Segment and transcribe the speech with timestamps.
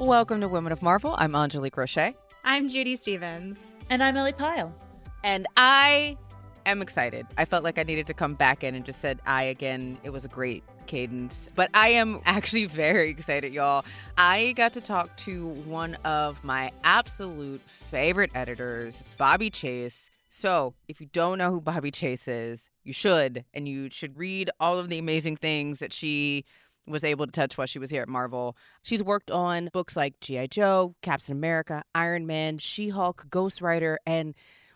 [0.00, 1.14] Welcome to Women of Marvel.
[1.18, 2.14] I'm Angélique Roche.
[2.42, 3.74] I'm Judy Stevens.
[3.90, 4.74] And I'm Ellie Pyle.
[5.22, 6.16] And I
[6.64, 7.26] am excited.
[7.36, 9.98] I felt like I needed to come back in and just said I again.
[10.02, 11.50] It was a great cadence.
[11.54, 13.84] But I am actually very excited, y'all.
[14.16, 20.10] I got to talk to one of my absolute favorite editors, Bobbie Chase.
[20.30, 24.48] So, if you don't know who Bobbie Chase is, you should, and you should read
[24.58, 26.46] all of the amazing things that she
[26.86, 28.56] was able to touch while she was here at Marvel.
[28.82, 30.48] She's worked on books like G.I.
[30.48, 34.34] Joe, Captain America, Iron Man, She Hulk, Ghost Rider, and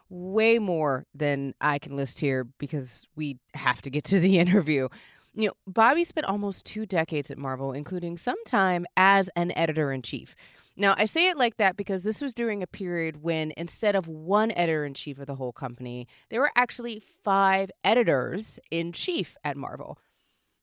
[0.09, 4.89] way more than I can list here because we have to get to the interview.
[5.35, 9.93] You know, Bobbie spent almost two decades at Marvel, including some time as an editor
[9.93, 10.37] in chief.
[10.77, 14.09] Now, I say it like that because this was during a period when instead of
[14.09, 19.37] one editor in chief of the whole company, there were actually five editors in chief
[19.45, 19.99] at Marvel.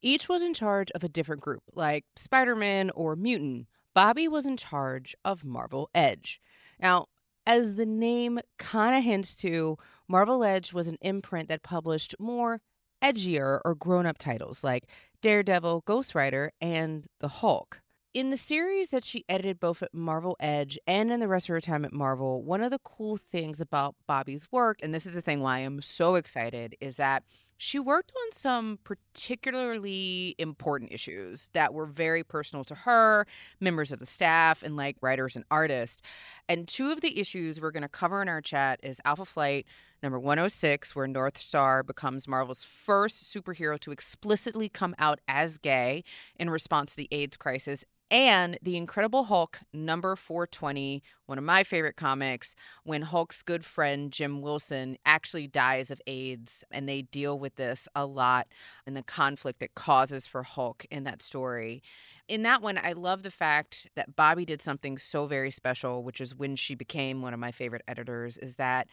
[0.01, 3.67] Each was in charge of a different group, like Spider Man or Mutant.
[3.93, 6.39] Bobbie was in charge of Marvel Edge.
[6.79, 7.07] Now,
[7.45, 9.77] as the name kind of hints to,
[10.07, 12.61] Marvel Edge was an imprint that published more
[13.01, 14.87] edgier or grown up titles like
[15.21, 17.81] Daredevil, Ghost Rider, and The Hulk.
[18.13, 21.53] In the series that she edited both at Marvel Edge and in the rest of
[21.53, 25.13] her time at Marvel, one of the cool things about Bobbie's work, and this is
[25.13, 27.23] the thing why I'm so excited, is that
[27.63, 33.27] she worked on some particularly important issues that were very personal to her,
[33.59, 36.01] members of the staff, and like writers and artists.
[36.49, 39.67] And two of the issues we're going to cover in our chat is Alpha Flight
[40.01, 46.03] number 106, where Northstar becomes Marvel's first superhero to explicitly come out as gay
[46.37, 51.63] in response to the AIDS crisis, and The Incredible Hulk number 420, one of my
[51.63, 56.65] favorite comics, when Hulk's good friend Jim Wilson actually dies of AIDS.
[56.69, 58.49] And they deal with this a lot
[58.85, 61.81] and the conflict it causes for Hulk in that story.
[62.27, 66.19] In that one, I love the fact that Bobbie did something so very special, which
[66.19, 68.87] is when she became one of my favorite editors, is that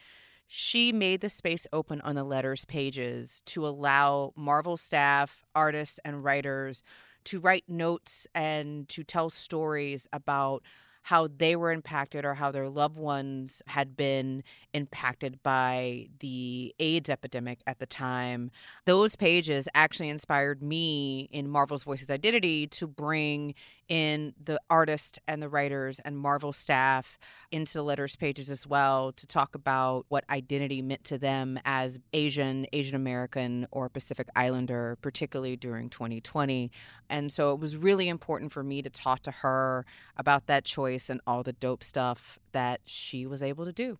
[0.47, 6.23] she made the space open on the letters pages to allow Marvel staff, artists, and
[6.23, 6.83] writers
[7.25, 10.63] to write notes and to tell stories about
[11.03, 14.43] how they were impacted or how their loved ones had been
[14.73, 18.51] impacted by the AIDS epidemic at the time.
[18.85, 23.55] Those pages actually inspired me in Marvel's Voices Identity to bring
[23.89, 27.17] in the artists and the writers and Marvel staff
[27.51, 31.99] into the letters pages as well to talk about what identity meant to them as
[32.13, 36.71] Asian, Asian American, or Pacific Islander, particularly during 2020.
[37.09, 39.85] And so it was really important for me to talk to her
[40.15, 43.97] about that choice and all the dope stuff that she was able to do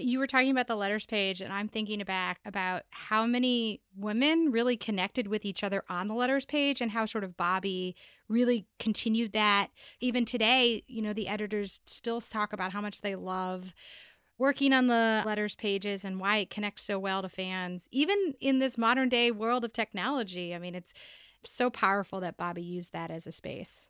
[0.00, 4.50] you were talking about the letters page, and I'm thinking back about how many women
[4.50, 7.94] really connected with each other on the letters page and how sort of Bobbie
[8.28, 9.70] really continued that.
[10.00, 13.74] Even today, you know, the editors still talk about how much they love
[14.38, 18.58] working on the letters pages and why it connects so well to fans, even in
[18.58, 20.54] this modern day world of technology.
[20.54, 20.92] I mean, it's
[21.44, 23.88] so powerful that Bobbie used that as a space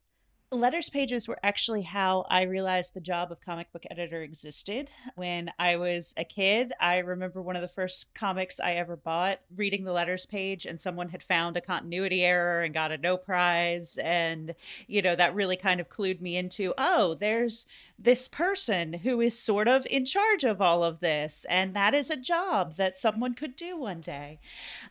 [0.54, 4.90] letters pages were actually how I realized the job of comic book editor existed.
[5.16, 9.40] When I was a kid, I remember one of the first comics I ever bought,
[9.54, 13.16] reading the letters page, and someone had found a continuity error and got a no
[13.16, 13.98] prize.
[13.98, 14.54] And,
[14.86, 17.66] you know, that really kind of clued me into oh, there's
[17.98, 21.46] this person who is sort of in charge of all of this.
[21.48, 24.40] And that is a job that someone could do one day.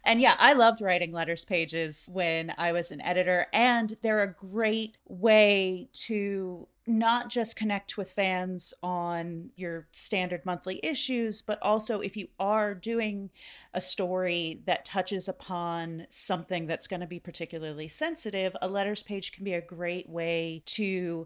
[0.03, 4.34] And yeah, I loved writing letters pages when I was an editor, and they're a
[4.34, 12.02] great way to not just connect with fans on your standard monthly issues, but also
[12.02, 13.30] if you are doing
[13.74, 19.31] a story that touches upon something that's going to be particularly sensitive, a letters page
[19.31, 21.25] can be a great way to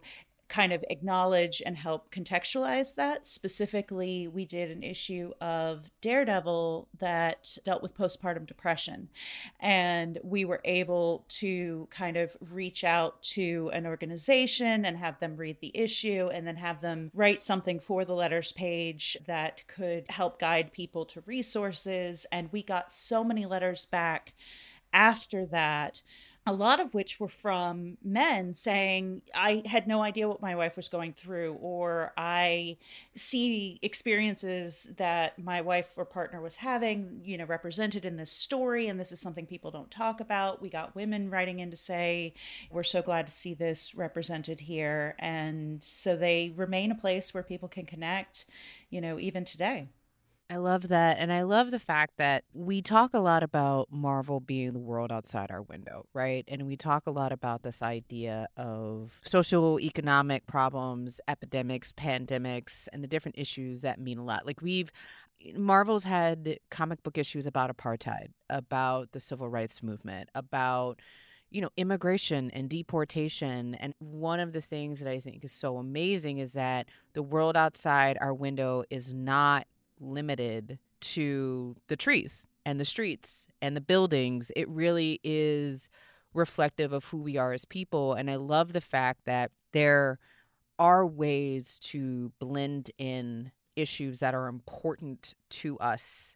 [0.49, 3.27] kind of acknowledge and help contextualize that.
[3.27, 9.09] Specifically, we did an issue of Daredevil that dealt with postpartum depression.
[9.59, 15.35] And we were able to kind of reach out to an organization and have them
[15.35, 20.09] read the issue and then have them write something for the letters page that could
[20.09, 22.25] help guide people to resources.
[22.31, 24.33] And we got so many letters back
[24.93, 26.01] after that
[26.47, 30.77] a lot of which were from men saying, I had no idea what my wife
[30.77, 32.77] was going through, or I
[33.15, 38.87] see experiences that my wife or partner was having, you know, represented in this story,
[38.87, 40.61] and this is something people don't talk about.
[40.61, 42.33] We got women writing in to say,
[42.71, 45.15] We're so glad to see this represented here.
[45.19, 48.45] And so they remain a place where people can connect,
[48.89, 49.89] you know, even today.
[50.49, 51.17] I love that.
[51.19, 55.11] And I love the fact that we talk a lot about Marvel being the world
[55.11, 56.45] outside our window, right?
[56.47, 63.03] And we talk a lot about this idea of social economic problems, epidemics, pandemics, and
[63.03, 64.45] the different issues that mean a lot.
[64.45, 64.89] Like we've
[65.55, 71.01] Marvel's had comic book issues about apartheid, about the civil rights movement, about
[71.49, 73.75] you know, immigration and deportation.
[73.75, 77.55] And one of the things that I think is so amazing is that the world
[77.55, 79.65] outside our window is not
[79.99, 84.51] limited to the trees and the streets and the buildings.
[84.55, 85.89] It really is
[86.33, 88.13] reflective of who we are as people.
[88.13, 90.19] And I love the fact that there
[90.79, 96.35] are ways to blend in issues that are important to us.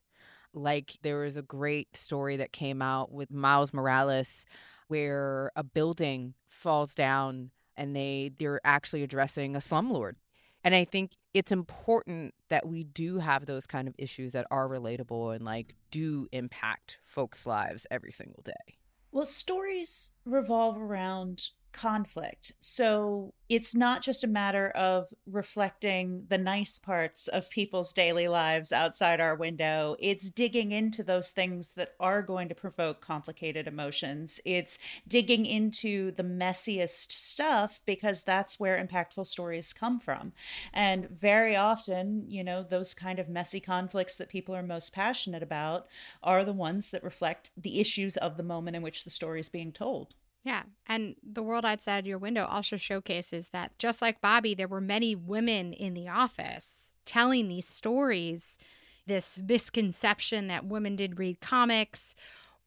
[0.54, 4.46] Like there was a great story that came out with Miles Morales
[4.88, 10.16] where a building falls down and they they're actually addressing a slumlord
[10.64, 14.68] and I think it's important that we do have those kind of issues that are
[14.68, 18.78] relatable and like do impact folks' lives every single day.
[19.12, 22.54] Well, stories revolve around conflict.
[22.60, 28.72] So it's not just a matter of reflecting the nice parts of people's daily lives
[28.72, 29.98] outside our window.
[30.00, 34.40] It's digging into those things that are going to provoke complicated emotions.
[34.46, 40.32] It's digging into the messiest stuff because that's where impactful stories come from.
[40.74, 45.44] And very often, you know, those kind of messy conflicts that people are most passionate
[45.44, 45.88] about
[46.24, 49.50] are the ones that reflect the issues of the moment in which the story is
[49.50, 50.14] being told.
[50.44, 50.64] Yeah.
[50.88, 55.16] And the world outside your window also showcases that just like Bobbie, there were many
[55.16, 58.58] women in the office telling these stories.
[59.06, 62.16] This misconception that women did read comics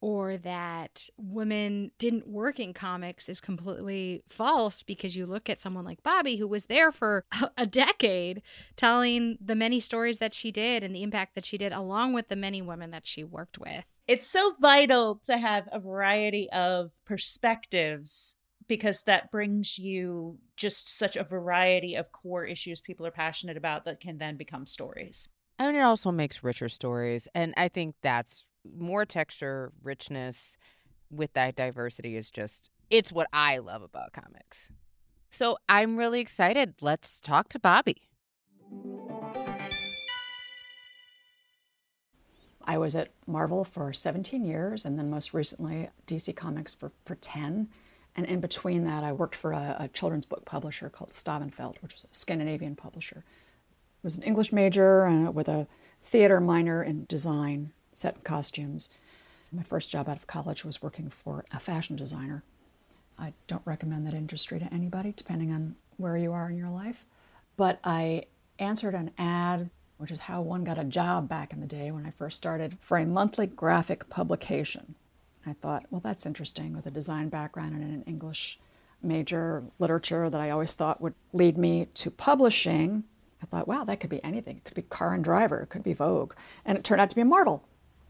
[0.00, 5.84] or that women didn't work in comics is completely false because you look at someone
[5.84, 7.24] like Bobbie, who was there for
[7.56, 8.42] a decade,
[8.76, 12.28] telling the many stories that she did and the impact that she did, along with
[12.28, 13.84] the many women that she worked with.
[14.06, 18.36] It's so vital to have a variety of perspectives
[18.68, 23.84] because that brings you just such a variety of core issues people are passionate about
[23.84, 25.28] that can then become stories.
[25.58, 27.28] And it also makes richer stories.
[27.34, 28.44] And I think that's
[28.76, 30.56] more texture, richness
[31.10, 34.70] with that diversity is just, it's what I love about comics.
[35.30, 36.74] So I'm really excited.
[36.80, 38.08] Let's talk to Bobbie.
[42.64, 47.14] I was at Marvel for 17 years and then most recently DC Comics for, for
[47.14, 47.68] 10.
[48.16, 51.94] And in between that, I worked for a, a children's book publisher called Stabenfeldt, which
[51.94, 53.24] was a Scandinavian publisher.
[53.26, 55.66] I was an English major and with a
[56.02, 58.88] theater minor in design, set costumes.
[59.52, 62.42] My first job out of college was working for a fashion designer.
[63.18, 67.04] I don't recommend that industry to anybody, depending on where you are in your life.
[67.56, 68.24] But I
[68.58, 69.70] answered an ad
[70.04, 72.76] which is how one got a job back in the day when I first started,
[72.78, 74.96] for a monthly graphic publication.
[75.46, 78.58] I thought, well, that's interesting with a design background and an English
[79.02, 83.04] major literature that I always thought would lead me to publishing.
[83.42, 84.58] I thought, wow, that could be anything.
[84.58, 86.34] It could be Car and Driver, it could be Vogue.
[86.66, 87.66] And it turned out to be a Marvel.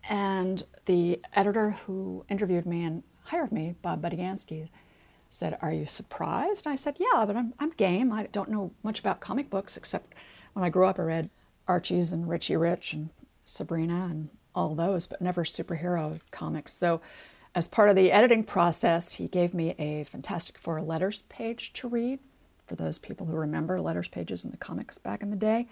[0.09, 4.69] And the editor who interviewed me and hired me, Bob Budiansky,
[5.31, 6.67] said, Are you surprised?
[6.67, 8.13] I said, Yeah, but I'm, I'm game.
[8.13, 10.13] I don't know much about comic books except
[10.55, 11.31] when I grew up, I read
[11.67, 13.11] Archie's and Richie Rich and
[13.45, 16.73] Sabrina and all those, but never superhero comics.
[16.73, 17.01] So,
[17.55, 21.89] as part of the editing process, he gave me a Fantastic Four letters page to
[21.89, 22.19] read
[22.67, 25.69] for those people who remember letters pages in the comics back in the day.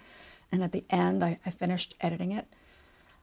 [0.51, 2.47] And at the end, I, I finished editing it,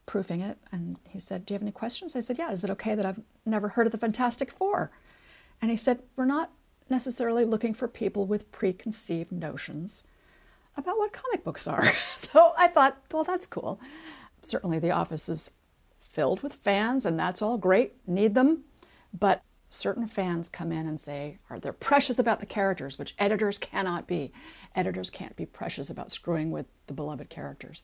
[0.04, 2.14] proofing it, and he said, Do you have any questions?
[2.14, 4.90] I said, Yeah, is it okay that I've never heard of the Fantastic Four?
[5.62, 6.50] And he said, We're not
[6.90, 10.04] necessarily looking for people with preconceived notions
[10.76, 11.92] about what comic books are.
[12.16, 13.80] so I thought, well, that's cool.
[14.42, 15.50] Certainly the office is
[16.00, 18.64] filled with fans, and that's all great, need them.
[19.16, 23.58] But certain fans come in and say, are they precious about the characters, which editors
[23.58, 24.32] cannot be.
[24.74, 27.82] Editors can't be precious about screwing with the beloved characters.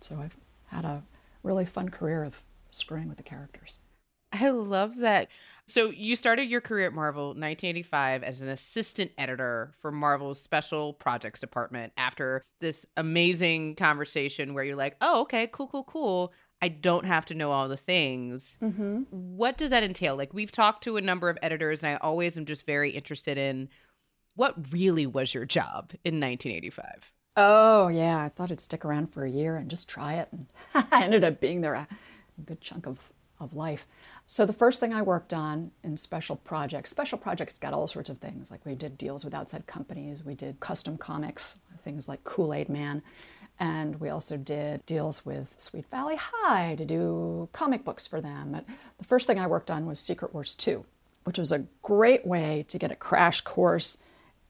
[0.00, 1.02] So I've had a
[1.42, 3.78] really fun career of screwing with the characters.
[4.34, 5.28] I love that.
[5.66, 10.92] So you started your career at Marvel 1985 as an assistant editor for Marvel's special
[10.92, 16.32] projects department after this amazing conversation where you're like, "Oh, okay, cool, cool, cool.
[16.60, 19.02] I don't have to know all the things." Mm-hmm.
[19.10, 20.16] What does that entail?
[20.16, 23.38] Like we've talked to a number of editors and I always am just very interested
[23.38, 23.68] in
[24.34, 27.12] what really was your job in 1985.
[27.36, 30.46] Oh, yeah, I thought I'd stick around for a year and just try it and
[30.92, 31.86] I ended up being there a
[32.44, 32.98] good chunk of
[33.44, 33.86] of life.
[34.26, 38.10] So the first thing I worked on in special projects, special projects got all sorts
[38.10, 38.50] of things.
[38.50, 42.68] Like we did deals with outside companies, we did custom comics, things like Kool Aid
[42.68, 43.02] Man,
[43.58, 48.52] And we also did deals with Sweet Valley High to do comic books for them.
[48.52, 48.64] But
[48.98, 50.84] the first thing I worked on was Secret Wars 2,
[51.24, 53.98] which was a great way to get a crash course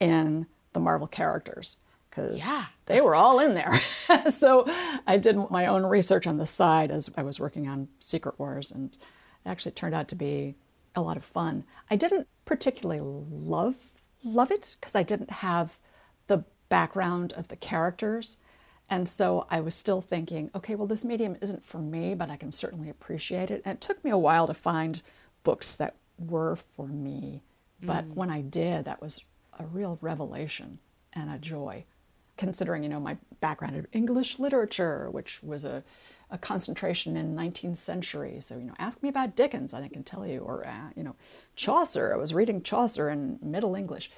[0.01, 1.79] in the Marvel characters
[2.15, 2.67] because Yeah.
[2.87, 3.81] they were all in there.
[4.31, 4.67] so
[5.07, 8.71] I did my own research on the side as I was working on Secret Wars,
[8.71, 10.55] and it actually turned out to be
[10.95, 11.65] a lot of fun.
[11.91, 13.91] I didn't particularly love
[14.23, 15.81] love it because I didn't have
[16.29, 18.39] the background of the characters.
[18.89, 22.37] And so I was still thinking, okay, well, this medium isn't for me, but I
[22.37, 23.61] can certainly appreciate it.
[23.65, 25.03] And it took me a while to find
[25.43, 27.43] books that were for me.
[27.83, 28.15] But mm.
[28.15, 29.23] when I did, that was
[29.59, 30.79] a real revelation
[31.13, 31.85] and a joy
[32.37, 35.85] considering you know my background in english literature which was a,
[36.31, 38.41] a concentration in 19th century.
[38.41, 41.17] So you know ask me about dickens i can tell you or uh, you know
[41.55, 42.13] chaucer.
[42.13, 44.11] I was reading chaucer in middle english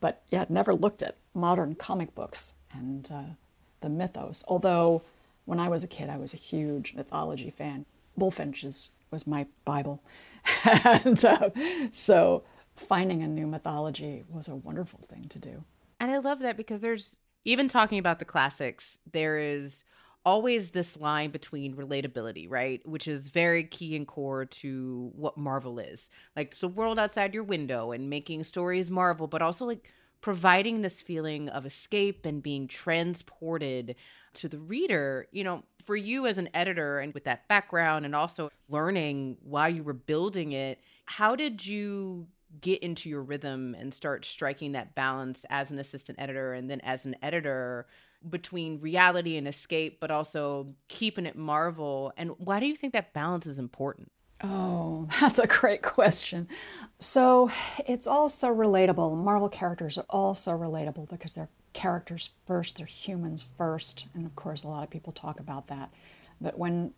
[0.00, 3.34] but yeah never looked at modern comic books and uh,
[3.80, 4.44] the mythos.
[4.48, 5.02] Although
[5.44, 7.86] when i was a kid i was a huge mythology fan.
[8.18, 10.02] Bulfinch's was my bible.
[10.64, 11.50] And uh,
[11.90, 12.42] so
[12.74, 15.64] finding a new mythology was a wonderful thing to do.
[16.00, 19.84] And I love that because there's even talking about the classics, there is
[20.24, 22.80] always this line between relatability, right?
[22.86, 26.08] Which is very key and core to what Marvel is.
[26.36, 30.82] Like it's the world outside your window and making stories Marvel, but also like providing
[30.82, 33.96] this feeling of escape and being transported
[34.34, 38.14] to the reader, you know, for you as an editor and with that background and
[38.14, 42.28] also learning while you were building it, how did you
[42.60, 46.80] get into your rhythm and start striking that balance as an assistant editor and then
[46.80, 47.86] as an editor
[48.28, 52.12] between reality and escape, but also keeping it Marvel?
[52.16, 54.12] And why do you think that balance is important?
[54.42, 56.48] Oh, that's a great question.
[56.98, 57.50] So
[57.86, 59.16] it's all so relatable.
[59.16, 64.06] Marvel characters are all so relatable because they're characters first, they're humans first.
[64.14, 65.90] And of course, a lot of people talk about that.
[66.40, 66.92] But when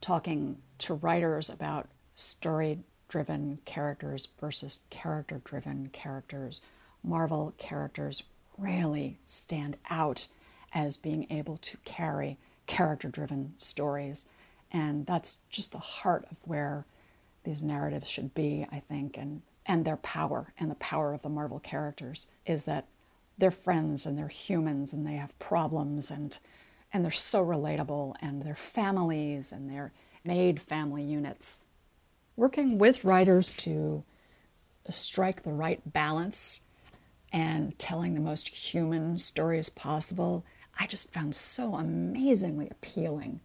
[0.00, 2.80] talking to writers about story
[3.12, 6.62] driven characters versus character driven characters,
[7.04, 8.22] Marvel characters
[8.56, 10.28] really stand out
[10.72, 14.24] as being able to carry character driven stories.
[14.72, 16.86] And that's just the heart of where
[17.44, 21.28] these narratives should be, I think, and, and their power and the power of the
[21.28, 22.86] Marvel characters is that
[23.36, 26.38] they're friends and they're humans and they have problems and
[26.94, 29.92] and they're so relatable and they're families and they're
[30.24, 31.58] made family units.
[32.42, 34.02] Working with writers to
[34.88, 36.62] strike the right balance
[37.32, 40.44] and telling the most human stories possible,
[40.76, 43.38] I just found so amazingly appealing.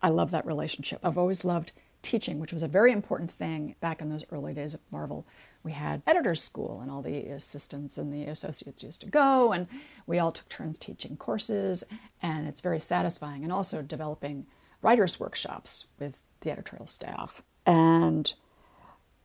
[0.00, 1.00] I love that relationship.
[1.02, 4.72] I've always loved teaching, which was a very important thing back in those early days
[4.72, 5.26] of Marvel.
[5.64, 9.66] We had editor's school, and all the assistants and the associates used to go, and
[10.06, 11.82] we all took turns teaching courses,
[12.22, 13.42] and it's very satisfying.
[13.42, 14.46] And also developing
[14.80, 18.32] writers' workshops with the editorial staff, and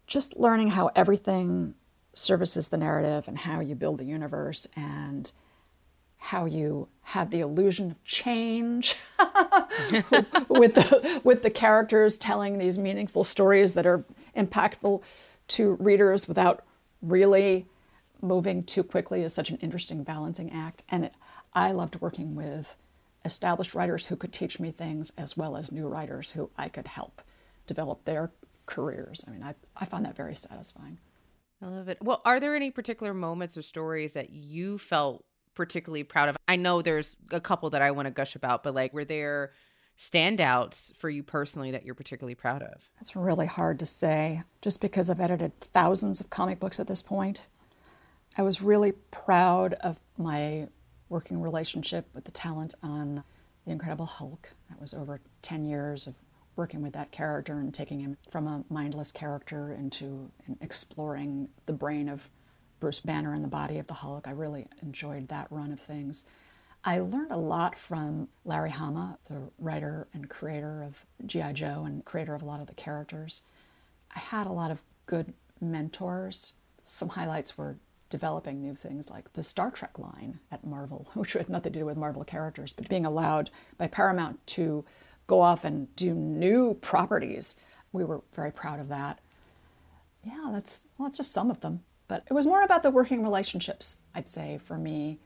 [0.05, 1.75] just learning how everything
[2.13, 5.31] services the narrative and how you build the universe and
[6.17, 8.97] how you have the illusion of change
[10.49, 15.01] with the with the characters telling these meaningful stories that are impactful
[15.47, 16.63] to readers without
[17.01, 17.65] really
[18.21, 20.83] moving too quickly is such an interesting balancing act.
[20.89, 21.13] And it,
[21.53, 22.75] I loved working with
[23.25, 26.87] established writers who could teach me things as well as new writers who I could
[26.87, 27.21] help
[27.65, 28.31] develop their
[28.65, 29.25] careers.
[29.27, 30.99] I mean, I, I find that very satisfying.
[31.61, 31.97] I love it.
[32.01, 35.23] Well, are there any particular moments or stories that you felt
[35.55, 36.37] particularly proud of?
[36.47, 39.51] I know there's a couple that I want to gush about, but like, were there
[39.97, 42.89] standouts for you personally that you're particularly proud of?
[42.95, 47.01] That's really hard to say just because I've edited thousands of comic books at this
[47.01, 47.47] point.
[48.37, 50.67] I was really proud of my
[51.09, 53.23] working relationship with the talent on
[53.65, 54.49] The Incredible Hulk.
[54.69, 56.17] That was over 10 years of
[56.55, 60.31] working with that character and taking him from a mindless character into
[60.61, 62.29] exploring the brain of
[62.79, 64.27] Bruce Banner and the body of the Hulk.
[64.27, 66.25] I really enjoyed that run of things.
[66.83, 71.53] I learned a lot from Larry Hama, the writer and creator of G.I.
[71.53, 73.43] Joe and creator of a lot of the characters.
[74.13, 76.55] I had a lot of good mentors.
[76.83, 77.77] Some highlights were
[78.09, 81.85] developing new things like the Star Trek line at Marvel, which had nothing to do
[81.85, 84.83] with Marvel characters, but being allowed by Paramount to
[85.27, 87.55] go off and do new properties.
[87.91, 89.19] We were very proud of that.
[90.23, 91.81] Yeah, that's well, that's just some of them.
[92.07, 95.19] But it was more about the working relationships, I'd say, for me,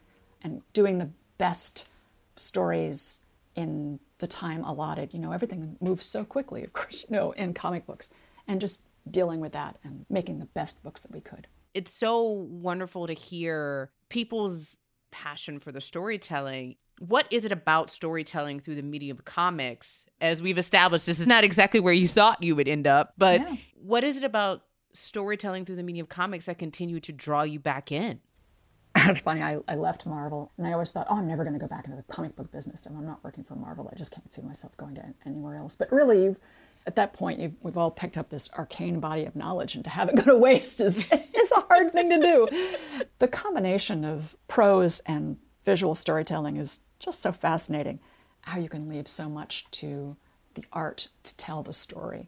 [0.44, 1.88] and doing the best
[2.36, 3.20] stories
[3.56, 5.14] in the time allotted.
[5.14, 8.10] You know, everything moves so quickly, of course, you know, in comic books,
[8.48, 11.48] and just dealing with that and making the best books that we could.
[11.74, 14.78] It's so wonderful to hear people's
[15.12, 16.76] passion for the storytelling.
[17.00, 20.06] What is it about storytelling through the medium of comics?
[20.20, 23.40] As we've established, this is not exactly where you thought you would end up, but
[23.42, 23.56] Yeah.
[23.76, 24.64] what is it about
[24.94, 28.20] storytelling through the medium of comics that continue to draw you back in?
[28.96, 29.44] it's funny.
[29.44, 31.86] I, I left Marvel, and I always thought, oh, I'm never going to go back
[31.86, 32.88] into the comic book business.
[32.88, 33.88] And I'm not working for Marvel.
[33.94, 35.76] I just can't see myself going to anywhere else.
[35.76, 36.40] But really, you've,
[36.88, 39.92] at that point, you've, we've all picked up this arcane body of knowledge, and to
[39.92, 43.06] have it go to waste is is a hard thing to do.
[43.20, 48.00] The combination of prose and visual storytelling is just so fascinating.
[48.42, 50.16] How you can leave so much to
[50.56, 52.28] the art to tell the story.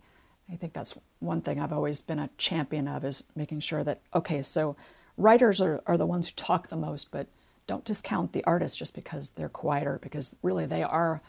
[0.52, 4.02] I think that's one thing I've always been a champion of is making sure that
[4.14, 4.76] okay, so
[5.18, 7.28] writers are, are the ones who talk the most, but
[7.68, 11.22] don't discount the artists just because they're quieter, because really they are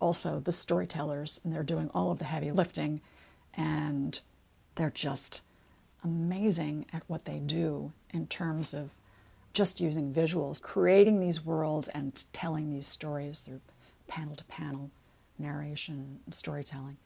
[0.00, 3.00] also the storytellers and they're doing all of the heavy lifting
[3.54, 4.20] and
[4.74, 5.42] they're just
[6.04, 8.94] amazing at what they do in terms of
[9.58, 13.60] just using visuals, creating these worlds and telling these stories through
[14.06, 14.92] panel to panel
[15.36, 16.96] narration storytelling.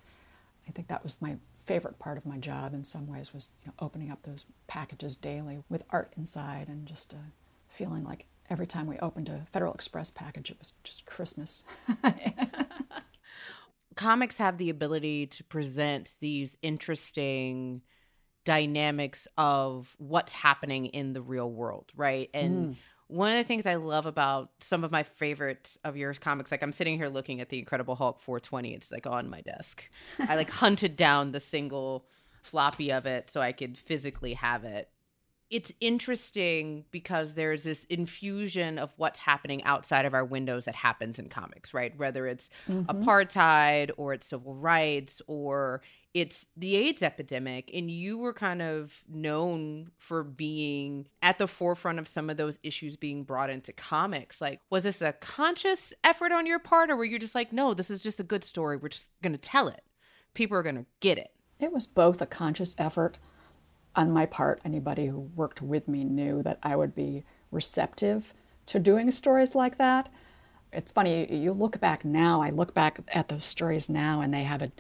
[0.69, 3.69] I think that was my favorite part of my job in some ways was you
[3.69, 7.31] know, opening up those packages daily with art inside and just uh,
[7.71, 11.65] feeling like every time we opened a Federal Express package, it was just Christmas.
[13.97, 17.81] Comics have the ability to present these interesting
[18.45, 22.29] dynamics of what's happening in the real world, right?
[22.35, 22.77] And mm.
[23.09, 26.63] one of the things I love about some of my favorite of yours comics, like
[26.63, 29.89] I'm sitting here looking at the Incredible Hulk 420, it's like on my desk.
[30.19, 32.07] I like hunted down the single
[32.43, 34.89] floppy of it so I could physically have it.
[35.53, 41.19] It's interesting because there's this infusion of what's happening outside of our windows that happens
[41.19, 41.95] in comics, right?
[41.95, 42.91] Whether it's mm-hmm.
[42.91, 45.83] apartheid or it's civil rights or
[46.15, 47.71] it's the AIDS epidemic.
[47.75, 52.59] And you were kind of known for being at the forefront of some of those
[52.63, 54.41] issues being brought into comics.
[54.41, 57.75] Like, was this a conscious effort on your part, or were you just like, no,
[57.75, 58.79] this is just a good story?
[58.79, 59.83] We're just going to tell it.
[60.33, 61.33] People are going to get it.
[61.61, 63.19] It was both a conscious effort
[63.95, 64.61] on my part.
[64.65, 68.35] Anybody who worked with me knew that I would be receptive
[68.67, 70.09] to doing stories like that.
[70.73, 74.45] It's funny, you look back now, I look back at those stories now and they
[74.45, 74.73] have a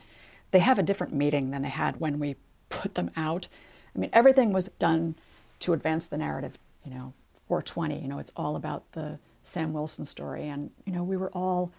[0.50, 2.36] they have a different meaning than they had when we
[2.68, 3.48] put them out.
[3.94, 5.14] I mean, everything was done
[5.60, 7.14] to advance the narrative, you know,
[7.48, 11.30] 420, you know, it's all about the Sam Wilson story and you know, we were
[11.30, 11.72] all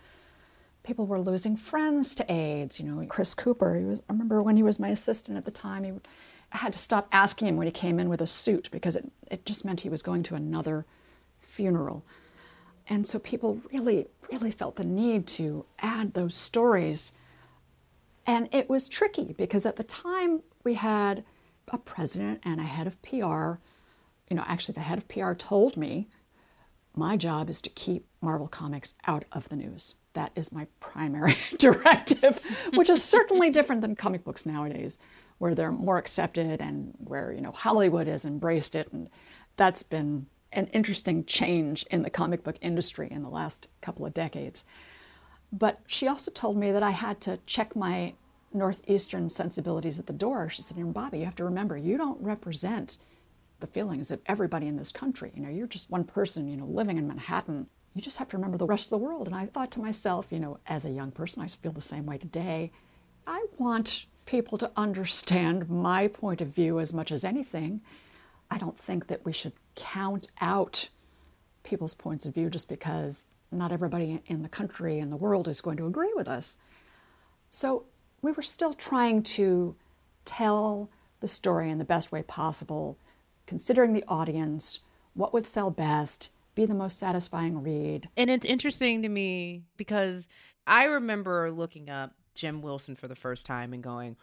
[0.84, 2.80] people were losing friends to AIDS.
[2.80, 3.76] You know, Chris Cooper.
[3.76, 4.02] He was.
[4.10, 5.84] I remember when he was my assistant at the time.
[5.84, 6.08] He would,
[6.58, 9.46] had to stop asking him when he came in with a suit because it it
[9.46, 10.86] just meant he was going to another
[11.42, 12.06] funeral,
[12.88, 17.14] and so people really really felt the need to add those stories,
[18.26, 21.24] and it was tricky because at the time we had
[21.70, 23.60] a president and a head of PR.
[24.30, 26.08] You know, actually, the head of PR told me
[26.96, 29.96] my job is to keep Marvel Comics out of the news.
[30.14, 32.40] That is my primary directive,
[32.74, 35.00] which is certainly different than comic books nowadays,
[35.38, 38.92] where they're more accepted and where, you know, Hollywood has embraced it.
[38.94, 39.10] And
[39.58, 44.14] that's been an interesting change in the comic book industry in the last couple of
[44.14, 44.64] decades.
[45.52, 48.14] But she also told me that I had to check my
[48.54, 50.50] Northeastern sensibilities at the door.
[50.50, 52.98] She said, you know, Bobbie, you have to remember, you don't represent
[53.60, 55.32] the feelings of everybody in this country.
[55.36, 57.68] You know, you're just one person, you know, living in Manhattan.
[57.94, 59.28] You just have to remember the rest of the world.
[59.28, 62.06] And I thought to myself, you know, as a young person, I feel the same
[62.06, 62.72] way today.
[63.28, 67.82] I want people to understand my point of view as much as anything.
[68.50, 70.90] I don't think that we should count out
[71.64, 75.62] people's points of view just because not everybody in the country and the world is
[75.62, 76.58] going to agree with us.
[77.50, 77.86] So
[78.22, 79.76] we were still trying to
[80.26, 82.98] tell the story in the best way possible,
[83.46, 84.80] considering the audience,
[85.14, 88.10] what would sell best, be the most satisfying read.
[88.16, 90.28] And it's interesting to me because
[90.68, 94.16] I remember looking up Jim Wilson for the first time and going,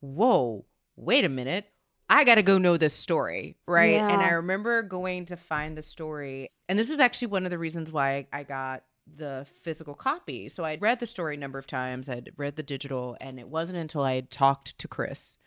[0.00, 0.64] whoa,
[0.96, 1.66] wait a minute.
[2.08, 3.94] I got to go know this story, right?
[3.94, 4.12] Yeah.
[4.12, 6.50] And I remember going to find the story.
[6.68, 10.48] And this is actually one of the reasons why I got the physical copy.
[10.48, 13.48] So I'd read the story a number of times, I'd read the digital, and it
[13.48, 15.38] wasn't until I had talked to Chris.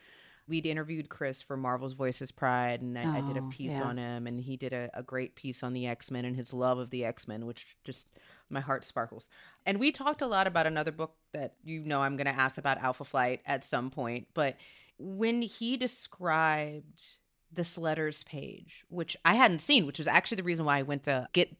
[0.49, 3.83] We'd interviewed Chris for Marvel's Voices Pride, and I, I did a Oh, piece yeah.
[3.83, 6.51] on him, and he did a, a great piece on the X Men and his
[6.53, 8.07] love of the X Men, which just
[8.49, 9.27] my heart sparkles.
[9.65, 12.57] And we talked a lot about another book that you know I'm going to ask
[12.57, 14.57] about Alpha Flight at some point, but
[14.97, 17.03] when he described
[17.51, 21.03] this letters page, which I hadn't seen, which was actually the reason why I went
[21.03, 21.55] to get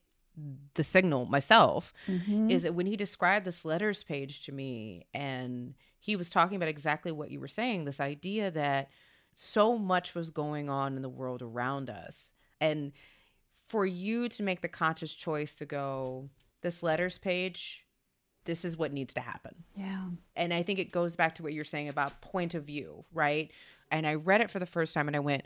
[0.76, 2.50] the signal myself, mm-hmm.
[2.50, 6.70] is that when he described this letters page to me and he was talking about
[6.70, 8.90] exactly what you were saying, this idea that
[9.34, 12.32] so much was going on in the world around us.
[12.60, 12.94] And
[13.68, 16.30] for you to make the conscious choice to go,
[16.62, 17.86] this letters page,
[18.46, 19.64] this is what needs to happen.
[19.76, 20.06] Yeah.
[20.36, 23.52] And I think it goes back to what you're saying about point of view, right?
[23.92, 25.44] And I read it for the first time and I went,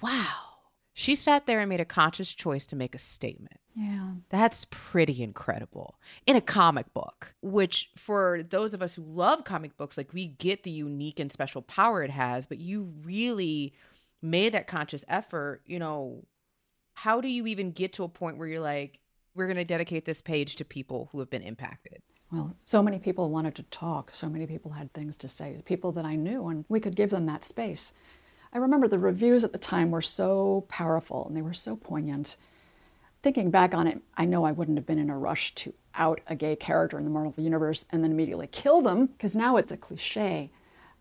[0.00, 0.26] wow.
[0.92, 3.60] She sat there and made a conscious choice to make a statement.
[3.78, 4.14] Yeah.
[4.28, 5.94] That's pretty incredible
[6.26, 10.26] in a comic book, which for those of us who love comic books, like we
[10.26, 13.72] get the unique and special power it has, but you really
[14.20, 15.62] made that conscious effort.
[15.64, 16.24] You know,
[16.94, 18.98] how do you even get to a point where you're like,
[19.36, 22.02] we're going to dedicate this page to people who have been impacted?
[22.32, 24.10] Well, so many people wanted to talk.
[24.12, 27.10] So many people had things to say, people that I knew, and we could give
[27.10, 27.92] them that space.
[28.52, 32.36] I remember the reviews at the time were so powerful and they were so poignant.
[33.22, 36.20] Thinking back on it, I know I wouldn't have been in a rush to out
[36.28, 39.72] a gay character in the Marvel Universe and then immediately kill them, because now it's
[39.72, 40.50] a cliche.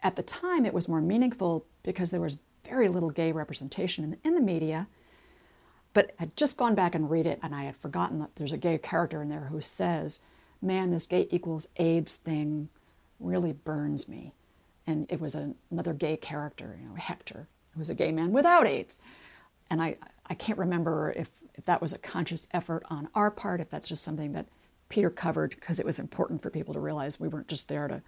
[0.01, 4.11] At the time, it was more meaningful because there was very little gay representation in
[4.11, 4.87] the, in the media.
[5.93, 8.53] But I had just gone back and read it, and I had forgotten that there's
[8.53, 10.19] a gay character in there who says,
[10.61, 12.69] Man, this gay equals AIDS thing
[13.19, 14.33] really burns me
[14.87, 18.31] and it was a, another gay character, you know, Hector, who was a gay man
[18.31, 18.99] without AIDS.
[19.69, 23.59] And I, I can't remember if, if that was a conscious effort on our part,
[23.59, 24.47] if that's just something that
[24.89, 28.01] Peter covered because it was important for people to realize we weren't just there to,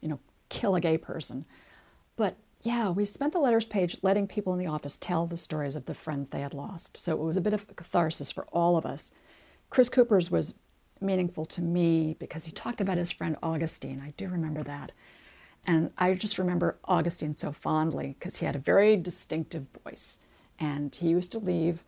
[0.00, 1.44] you know, kill a gay person.
[2.16, 5.76] But yeah, we spent the letters page letting people in the office tell the stories
[5.76, 6.96] of the friends they had lost.
[6.96, 9.12] So it was a bit of a catharsis for all of us.
[9.68, 10.54] Chris Cooper's was
[11.00, 14.02] meaningful to me because he talked about his friend Augustine.
[14.04, 14.92] I do remember that.
[15.66, 20.20] And I just remember Augustine so fondly because he had a very distinctive voice.
[20.58, 21.84] And he used to leave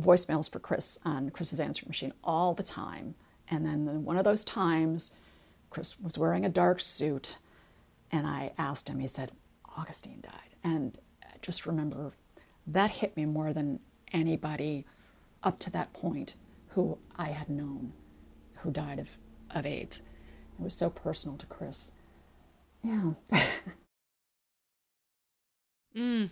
[0.00, 3.14] voicemails for Chris on Chris's answering machine all the time.
[3.48, 5.14] And then one of those times,
[5.70, 7.38] Chris was wearing a dark suit.
[8.10, 9.32] And I asked him, he said,
[9.76, 10.56] Augustine died.
[10.62, 12.12] And I just remember
[12.66, 13.80] that hit me more than
[14.12, 14.86] anybody
[15.42, 16.36] up to that point
[16.70, 17.92] who I had known
[18.56, 19.16] who died of,
[19.50, 19.98] of AIDS.
[19.98, 21.92] It was so personal to Chris.
[22.84, 23.12] Yeah.
[25.96, 26.30] mm.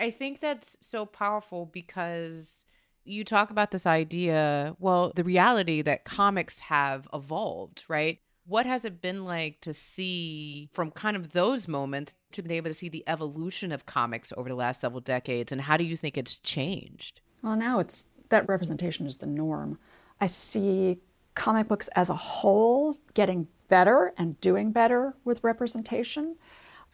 [0.00, 2.64] I think that's so powerful because
[3.08, 8.20] you talk about this idea, well, the reality that comics have evolved, right?
[8.46, 12.70] What has it been like to see from kind of those moments to be able
[12.70, 15.52] to see the evolution of comics over the last several decades?
[15.52, 17.20] And how do you think it's changed?
[17.42, 19.78] Well, now it's that representation is the norm.
[20.20, 20.98] I see
[21.34, 26.36] comic books as a whole getting better and doing better with representation,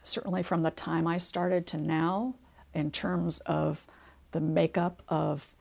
[0.03, 2.35] certainly from the time I started to now,
[2.73, 3.87] in terms of
[4.31, 5.54] the makeup of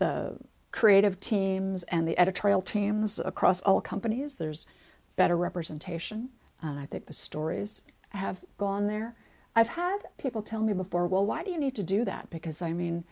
[0.00, 0.38] the
[0.72, 4.34] creative teams and the editorial teams across all companies.
[4.34, 4.66] There's
[5.14, 9.14] better representation, and I think the stories have gone there.
[9.54, 12.30] I've had people tell me before, well, why do you need to do that?
[12.30, 13.04] Because I mean,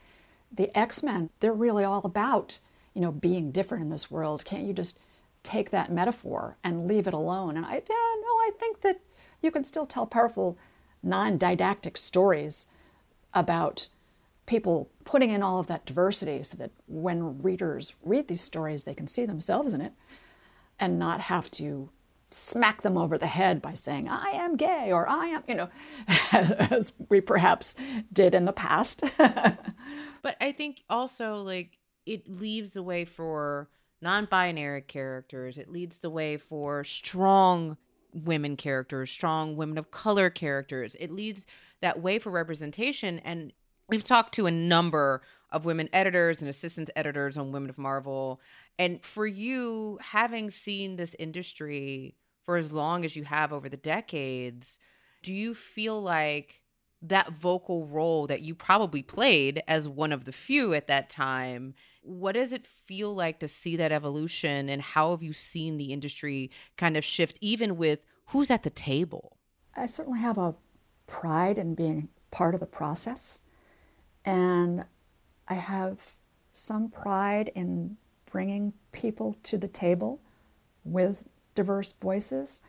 [0.50, 2.58] the X Men, they're really all about,
[2.94, 4.44] you know, being different in this world.
[4.44, 4.98] Can't you just
[5.42, 7.56] take that metaphor and leave it alone.
[7.56, 9.00] And I, yeah, no, I think that
[9.42, 10.58] you can still tell powerful,
[11.02, 12.66] non didactic stories
[13.34, 13.88] about
[14.48, 18.94] people putting in all of that diversity so that when readers read these stories, they
[18.94, 19.92] can see themselves in it
[20.80, 21.90] and not have to
[22.30, 25.68] smack them over the head by saying, I am gay or I am, you know,
[26.32, 27.76] as we perhaps
[28.12, 29.04] did in the past.
[29.18, 33.68] but I think also, like, it leaves the way for
[34.00, 35.58] non binary characters.
[35.58, 37.76] It leads the way for strong
[38.14, 40.96] women characters, strong women of color characters.
[40.98, 41.44] It leads
[41.82, 43.18] that way for representation.
[43.20, 43.52] And
[43.88, 48.40] we've talked to a number of women editors and assistant editors on Women of Marvel.
[48.78, 53.76] And for you, having seen this industry for as long as you have over the
[53.76, 54.78] decades,
[55.22, 56.62] do you feel like
[57.00, 61.74] that vocal role that you probably played as one of the few at that time
[62.02, 65.92] what does it feel like to see that evolution and how have you seen the
[65.92, 69.36] industry kind of shift even with who's at the table
[69.76, 70.54] i certainly have a
[71.06, 73.42] pride in being part of the process
[74.24, 74.84] and
[75.46, 76.12] i have
[76.52, 77.96] some pride in
[78.30, 80.20] bringing people to the table
[80.84, 82.60] with diverse voices.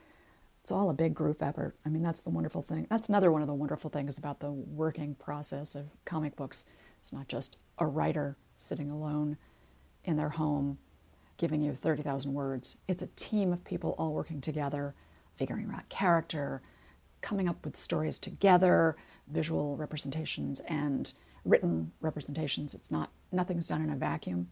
[0.62, 1.75] It's all a big group effort.
[1.85, 2.88] I mean that's the wonderful thing.
[2.89, 6.65] That's another one of the wonderful things about the working process of comic books.
[7.01, 9.38] It's not just a writer sitting alone
[10.03, 10.77] in their home
[11.38, 12.77] giving you 30,000 words.
[12.88, 14.93] It's a team of people all working together,
[15.38, 16.62] figuring out character,
[17.21, 21.13] coming up with stories together, visual representations and
[21.45, 22.73] written representations.
[22.73, 24.49] It's not nothing's done in a vacuum.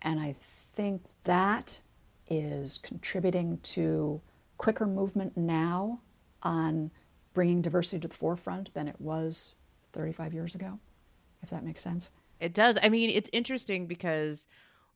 [0.00, 1.80] And I think that
[2.28, 4.20] is contributing to
[4.58, 6.00] quicker movement now
[6.42, 6.90] on
[7.34, 9.54] bringing diversity to the forefront than it was
[9.92, 10.78] 35 years ago,
[11.42, 12.10] if that makes sense.
[12.40, 12.76] It does.
[12.82, 14.46] I mean, it's interesting because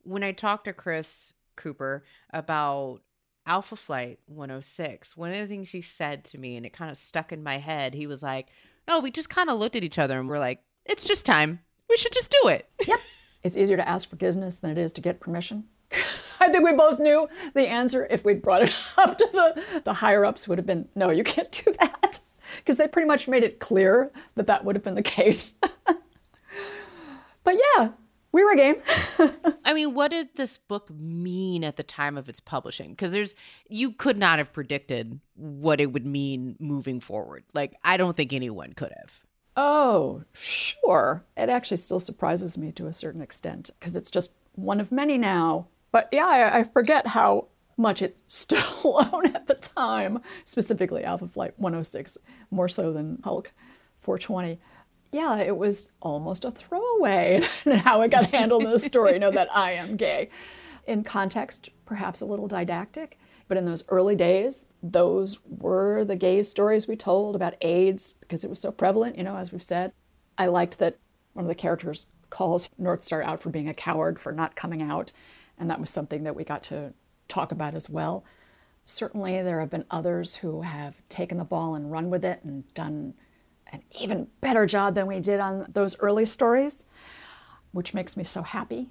[0.03, 3.01] when I talked to Chris Cooper about
[3.47, 5.15] Alpha Flight 106.
[5.15, 7.57] One of the things he said to me, and it kind of stuck in my
[7.57, 8.49] head, he was like,
[8.87, 11.59] No, we just kind of looked at each other and we're like, It's just time.
[11.89, 12.69] We should just do it.
[12.87, 12.99] Yep.
[13.43, 15.65] it's easier to ask forgiveness than it is to get permission.
[16.39, 19.93] I think we both knew the answer if we'd brought it up to the, the
[19.93, 22.19] higher ups would have been, No, you can't do that.
[22.57, 25.53] Because they pretty much made it clear that that would have been the case.
[27.43, 27.89] but yeah,
[28.31, 28.75] we were game.
[29.65, 32.91] I mean, what did this book mean at the time of its publishing?
[32.91, 33.35] Because there's,
[33.69, 37.43] you could not have predicted what it would mean moving forward.
[37.53, 39.19] Like, I don't think anyone could have.
[39.57, 41.25] Oh, sure.
[41.35, 45.17] It actually still surprises me to a certain extent because it's just one of many
[45.17, 45.67] now.
[45.91, 51.27] But yeah, I, I forget how much it stood alone at the time, specifically Alpha
[51.27, 52.19] Flight 106,
[52.51, 53.51] more so than Hulk
[53.99, 54.59] 420
[55.11, 59.31] yeah, it was almost a throwaway and how it got handled in the story, know,
[59.31, 60.29] that I am gay.
[60.85, 63.17] In context, perhaps a little didactic,
[63.47, 68.43] but in those early days, those were the gay stories we told about AIDS because
[68.43, 69.91] it was so prevalent, you know, as we've said.
[70.37, 70.97] I liked that
[71.33, 75.11] one of the characters calls Northstar out for being a coward, for not coming out,
[75.57, 76.93] and that was something that we got to
[77.27, 78.23] talk about as well.
[78.85, 82.71] Certainly, there have been others who have taken the ball and run with it and
[82.73, 83.13] done
[83.71, 86.85] an even better job than we did on those early stories,
[87.71, 88.89] which makes me so happy.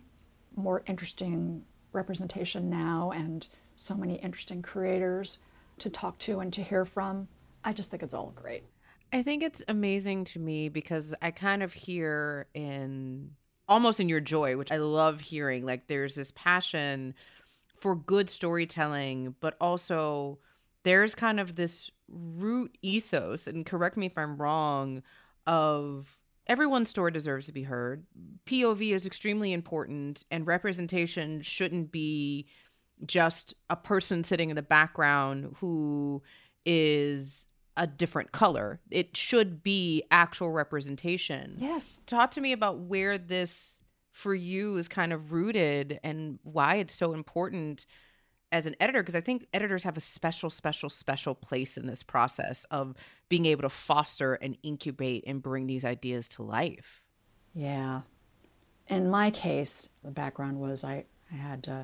[0.55, 5.39] More interesting representation now, and so many interesting creators
[5.79, 7.29] to talk to and to hear from.
[7.65, 8.65] I just think it's all great.
[9.13, 13.31] I think it's amazing to me because I kind of hear in
[13.69, 17.15] almost in your joy, which I love hearing, like there's this passion
[17.81, 20.39] for good storytelling, but also
[20.83, 25.03] there's kind of this root ethos, and correct me if I'm wrong,
[25.47, 28.07] of everyone's story deserves to be heard.
[28.47, 32.47] POV is extremely important, and representation shouldn't be
[33.05, 36.23] just a person sitting in the background who
[36.65, 38.81] is a different color.
[38.91, 41.57] It should be actual representation.
[41.59, 42.01] Yes.
[42.07, 43.81] Talk to me about where this
[44.11, 47.85] for you is kind of rooted and why it's so important
[48.51, 52.03] as an editor because I think editors have a special, special, special place in this
[52.03, 52.95] process of
[53.29, 57.03] being able to foster and incubate and bring these ideas to life.
[57.55, 58.03] Yeah.
[58.89, 61.83] In my case, the background was I, I had uh,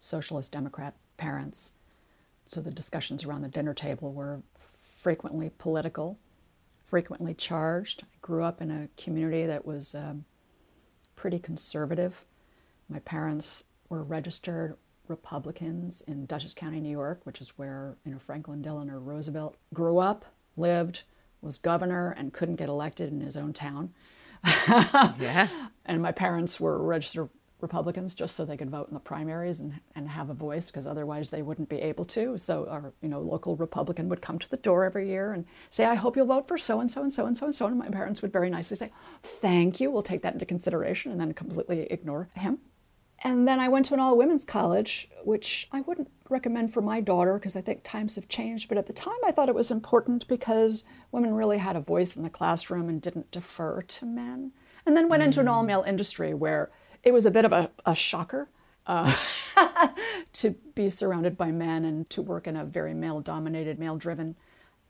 [0.00, 1.72] socialist Democrat parents,
[2.46, 6.18] so the discussions around the dinner table were frequently political,
[6.84, 8.02] frequently charged.
[8.02, 10.24] I grew up in a community that was um,
[11.14, 12.24] pretty conservative.
[12.88, 18.18] My parents were registered Republicans in Dutchess County, New York, which is where you know
[18.18, 20.24] Franklin Delano Roosevelt grew up,
[20.56, 21.02] lived,
[21.42, 23.92] was governor, and couldn't get elected in his own town.
[25.18, 25.48] yeah.
[25.84, 27.28] And my parents were registered
[27.62, 30.86] Republicans just so they could vote in the primaries and, and have a voice because
[30.86, 32.38] otherwise they wouldn't be able to.
[32.38, 35.84] So our you know local Republican would come to the door every year and say,
[35.84, 37.66] I hope you'll vote for so and so and so and so and so.
[37.66, 38.90] And my parents would very nicely say,
[39.22, 42.58] Thank you, we'll take that into consideration, and then completely ignore him.
[43.22, 47.00] And then I went to an all women's college, which I wouldn't recommend for my
[47.00, 48.68] daughter because I think times have changed.
[48.68, 52.16] But at the time, I thought it was important because women really had a voice
[52.16, 54.52] in the classroom and didn't defer to men.
[54.86, 55.26] And then went mm.
[55.26, 56.70] into an all male industry where
[57.02, 58.48] it was a bit of a, a shocker
[58.86, 59.14] uh,
[60.32, 64.36] to be surrounded by men and to work in a very male dominated, male driven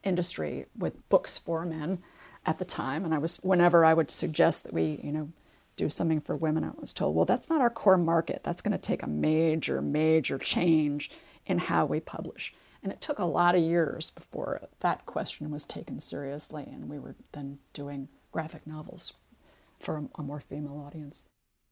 [0.02, 1.98] industry with books for men
[2.46, 3.04] at the time.
[3.04, 5.30] And I was, whenever I would suggest that we, you know,
[5.76, 8.42] do something for women, I was told, well, that's not our core market.
[8.42, 11.10] That's going to take a major, major change
[11.46, 12.54] in how we publish.
[12.82, 16.98] And it took a lot of years before that question was taken seriously, and we
[16.98, 19.14] were then doing graphic novels
[19.78, 21.24] for a, a more female audience.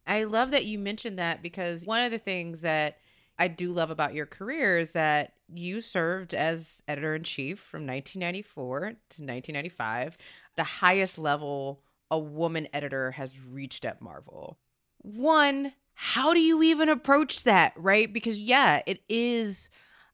[0.08, 2.96] I love that you mentioned that because one of the things that
[3.38, 7.86] I do love about your career is that you served as editor in chief from
[7.86, 10.16] 1994 to 1995,
[10.56, 14.58] the highest level a woman editor has reached at Marvel.
[14.98, 18.12] One, how do you even approach that, right?
[18.12, 19.68] Because, yeah, it is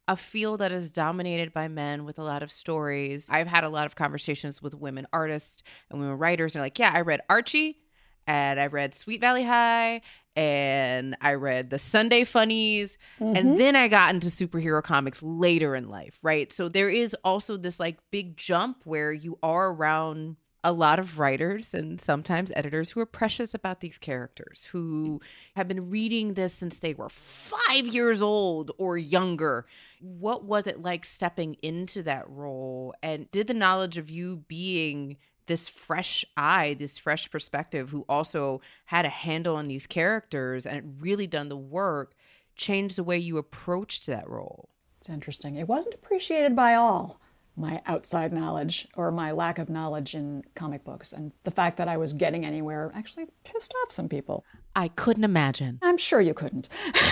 [0.06, 3.28] a field that is dominated by men with a lot of stories.
[3.30, 6.54] I've had a lot of conversations with women artists and women writers.
[6.54, 7.78] And they're like, yeah, I read Archie
[8.26, 10.00] and I read Sweet Valley High
[10.36, 12.98] and I read the Sunday Funnies.
[13.20, 13.36] Mm-hmm.
[13.36, 16.52] And then I got into superhero comics later in life, right?
[16.52, 21.18] So there is also this like big jump where you are around a lot of
[21.18, 25.20] writers and sometimes editors who are precious about these characters, who
[25.56, 29.66] have been reading this since they were five years old or younger.
[30.00, 32.94] What was it like stepping into that role?
[33.02, 38.60] And did the knowledge of you being this fresh eye, this fresh perspective, who also
[38.86, 42.14] had a handle on these characters and really done the work,
[42.56, 44.68] changed the way you approached that role?
[45.00, 45.56] It's interesting.
[45.56, 47.20] It wasn't appreciated by all
[47.56, 51.12] my outside knowledge or my lack of knowledge in comic books.
[51.12, 54.44] And the fact that I was getting anywhere actually pissed off some people.
[54.74, 55.78] I couldn't imagine.
[55.82, 56.68] I'm sure you couldn't.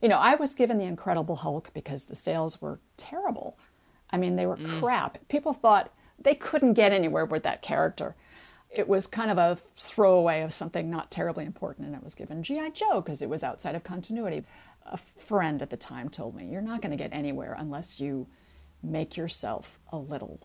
[0.00, 3.47] you know, I was given the Incredible Hulk because the sales were terrible.
[4.10, 4.78] I mean, they were mm.
[4.78, 5.18] crap.
[5.28, 8.16] People thought they couldn't get anywhere with that character.
[8.70, 12.42] It was kind of a throwaway of something not terribly important, and it was given
[12.42, 12.70] G.I.
[12.70, 14.44] Joe because it was outside of continuity.
[14.84, 18.26] A friend at the time told me, You're not going to get anywhere unless you
[18.82, 20.40] make yourself a little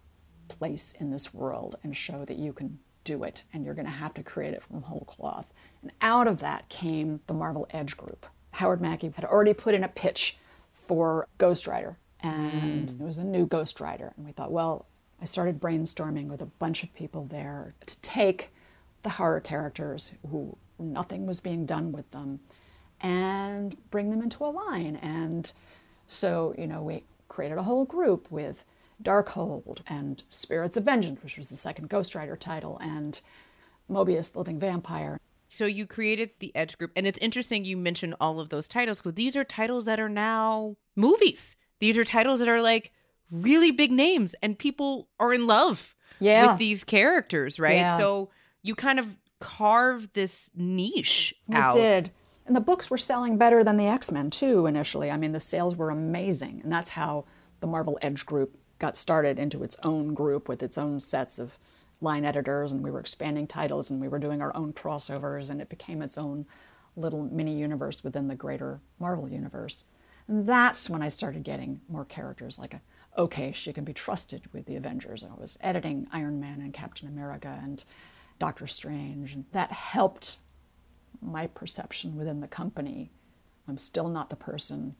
[0.47, 3.91] place in this world and show that you can do it, and you're going to
[3.91, 5.53] have to create it from whole cloth.
[5.81, 8.25] And out of that came the Marvel Edge Group.
[8.51, 10.37] Howard Mackie had already put in a pitch
[10.73, 13.01] for Ghost Rider, and mm.
[13.01, 14.13] it was a new Ghost Rider.
[14.15, 14.87] And we thought, well,
[15.21, 18.51] I started brainstorming with a bunch of people there to take
[19.03, 22.39] the horror characters who nothing was being done with them
[22.99, 24.95] and bring them into a line.
[24.95, 25.51] And
[26.07, 28.63] so, you know, we created a whole group with
[29.01, 33.19] Darkhold and Spirits of Vengeance, which was the second Ghost Rider title, and
[33.89, 35.19] Morbius the Living Vampire.
[35.49, 38.99] So you created the Edge Group, and it's interesting you mentioned all of those titles
[38.99, 41.55] because these are titles that are now movies.
[41.83, 42.93] These are titles that are like
[43.29, 46.47] really big names, and people are in love yeah.
[46.47, 47.75] with these characters, right?
[47.75, 47.97] Yeah.
[47.97, 48.29] So
[48.61, 51.73] you kind of carved this niche we out.
[51.73, 52.11] did.
[52.45, 55.11] And the books were selling better than the X Men, too, initially.
[55.11, 56.61] I mean, the sales were amazing.
[56.63, 57.25] And that's how
[57.59, 61.59] the Marvel Edge group got started into its own group with its own sets of
[61.99, 62.71] line editors.
[62.71, 65.49] And we were expanding titles and we were doing our own crossovers.
[65.49, 66.45] And it became its own
[66.95, 69.83] little mini universe within the greater Marvel universe.
[70.27, 72.81] And that's when I started getting more characters like a,
[73.17, 75.23] okay, she can be trusted with the Avengers.
[75.23, 77.83] I was editing Iron Man and Captain America and
[78.39, 79.33] Doctor Strange.
[79.33, 80.39] And that helped
[81.21, 83.11] my perception within the company.
[83.67, 84.95] I'm still not the person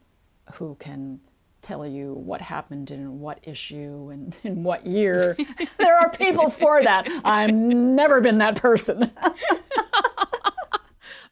[0.53, 1.19] who can
[1.63, 5.35] tell you what happened in what issue and in what year.
[5.79, 7.07] there are people for that.
[7.23, 9.11] I've never been that person.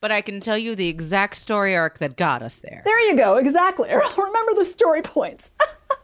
[0.02, 2.82] but I can tell you the exact story arc that got us there.
[2.84, 3.90] There you go, exactly.
[4.18, 5.52] Remember the story points.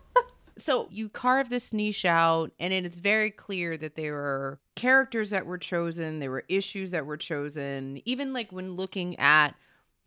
[0.57, 5.45] so you carve this niche out, and it's very clear that there were characters that
[5.45, 7.99] were chosen, there were issues that were chosen.
[8.05, 9.55] Even like when looking at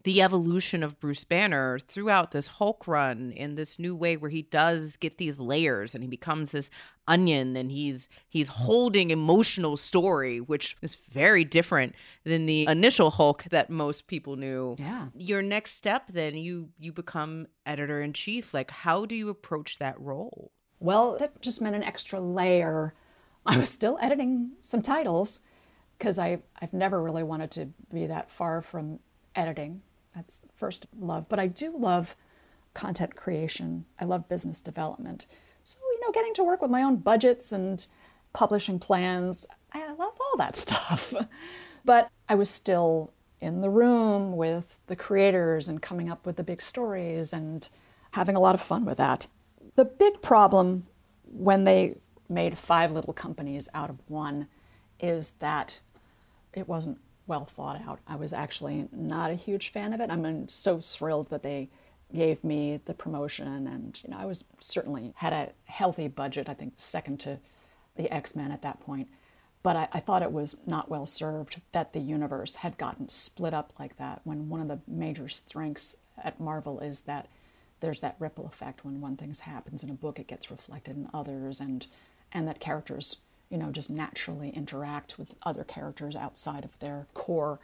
[0.02, 4.42] the evolution of Bruce Banner throughout this Hulk run in this new way where he
[4.42, 6.70] does get these layers and he becomes this
[7.06, 13.44] onion and he's he's holding emotional story which is very different than the initial Hulk
[13.50, 14.76] that most people knew.
[14.78, 15.08] Yeah.
[15.14, 19.78] Your next step then you you become editor in chief like how do you approach
[19.78, 20.52] that role?
[20.78, 22.94] Well, that just meant an extra layer.
[23.44, 25.42] I was still editing some titles
[25.98, 29.00] because I I've never really wanted to be that far from
[29.34, 29.82] editing
[30.14, 31.28] that's first love.
[31.28, 32.16] But I do love
[32.74, 33.86] content creation.
[33.98, 35.26] I love business development.
[35.64, 37.84] So, you know, getting to work with my own budgets and
[38.32, 41.14] publishing plans, I love all that stuff.
[41.84, 46.42] but I was still in the room with the creators and coming up with the
[46.42, 47.68] big stories and
[48.12, 49.26] having a lot of fun with that.
[49.76, 50.86] The big problem
[51.24, 51.96] when they
[52.28, 54.46] made five little companies out of one
[54.98, 55.80] is that
[56.52, 56.98] it wasn't
[57.30, 58.00] well thought out.
[58.08, 60.10] I was actually not a huge fan of it.
[60.10, 61.70] I'm so thrilled that they
[62.12, 66.48] gave me the promotion, and you know, I was certainly had a healthy budget.
[66.48, 67.38] I think second to
[67.94, 69.06] the X Men at that point.
[69.62, 73.54] But I, I, thought it was not well served that the universe had gotten split
[73.54, 74.22] up like that.
[74.24, 77.28] When one of the major strengths at Marvel is that
[77.80, 81.08] there's that ripple effect when one thing happens in a book, it gets reflected in
[81.14, 81.86] others, and
[82.32, 83.18] and that characters
[83.50, 87.58] you know, just naturally interact with other characters outside of their core.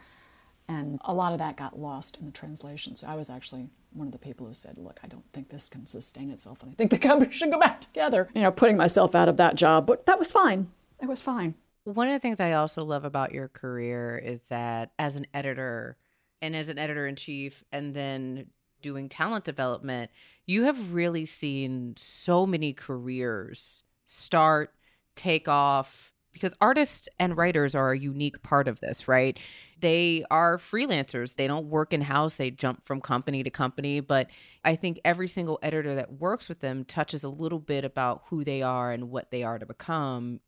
[0.67, 2.97] And a lot of that got lost in the translation.
[2.97, 5.69] So I was actually one of the people who said, look, I don't think this
[5.69, 6.61] can sustain itself.
[6.61, 8.29] And I think the company should go back together.
[8.35, 9.87] You know, putting myself out of that job.
[9.87, 10.69] But that was fine.
[11.01, 11.55] It was fine.
[11.85, 15.95] One of the things I also love about your career is that as an editor
[16.41, 18.47] and as an editor in chief, and then
[18.81, 20.11] doing talent development,
[20.45, 24.73] you have really seen so many careers start
[25.17, 29.37] take off because artists and writers are a unique part of this, right?
[29.79, 31.35] They are freelancers.
[31.35, 32.35] They don't work in house.
[32.35, 33.99] They jump from company to company.
[33.99, 34.29] But
[34.63, 38.43] I think every single editor that works with them touches a little bit about who
[38.43, 40.39] they are and what they are to become.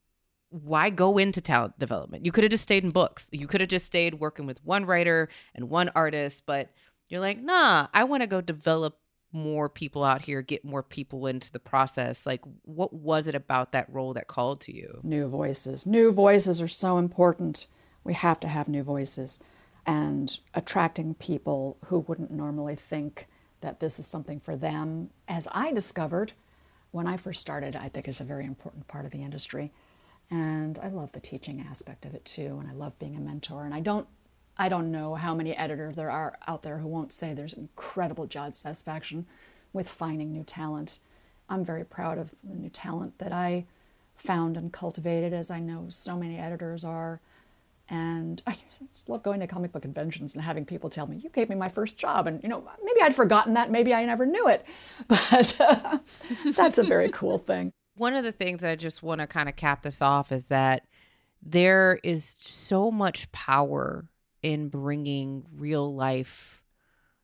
[0.49, 2.26] Why go into talent development?
[2.26, 3.30] You could have just stayed in books.
[3.32, 6.72] You could have just stayed working with one writer and one artist, but
[7.07, 8.97] you're like, nah, I want to go develop
[9.32, 12.25] more people out here, get more people into the process?
[12.25, 14.99] Like, what was it about that role that called to you?
[15.03, 15.86] New voices.
[15.86, 17.67] New voices are so important.
[18.03, 19.39] We have to have new voices.
[19.86, 23.27] and attracting people who wouldn't normally think
[23.61, 26.34] that this is something for them, as I discovered
[26.91, 29.71] when I first started, I think is a very important part of the industry.
[30.32, 33.65] And I love the teaching aspect of it too, and I love being a mentor.
[33.65, 34.07] And I don't
[34.60, 38.28] I don't know how many editors there are out there who won't say there's incredible
[38.28, 39.26] job satisfaction
[39.72, 40.99] with finding new talent.
[41.47, 43.66] I'm very proud of the new talent that I
[44.16, 47.22] found and cultivated, as I know so many editors are.
[47.88, 48.57] And I
[48.91, 51.55] just love going to comic book conventions and having people tell me, "You gave me
[51.55, 54.66] my first job," and you know, maybe I'd forgotten that, maybe I never knew it,
[55.07, 55.99] but uh,
[56.53, 57.72] that's a very cool thing.
[57.95, 60.84] One of the things I just want to kind of cap this off is that
[61.41, 64.09] there is so much power
[64.41, 66.61] in bringing real life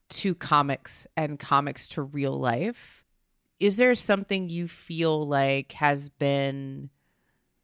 [0.10, 3.04] to comics and comics to real life.
[3.60, 6.90] Is there something you feel like has been